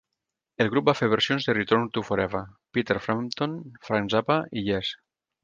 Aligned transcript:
El 0.63 0.69
grup 0.73 0.87
va 0.87 0.95
fer 1.01 1.09
versions 1.13 1.45
de 1.49 1.55
Return 1.57 1.83
to 1.97 2.03
Forever, 2.07 2.41
Peter 2.79 2.99
Frampton, 3.09 3.55
Frank 3.91 4.13
Zappa 4.17 4.41
i 4.63 4.67
Yes. 4.73 4.93